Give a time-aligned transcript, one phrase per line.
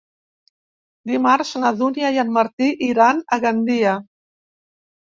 [1.11, 3.97] Dimarts na Dúnia i en Martí iran a Gandia.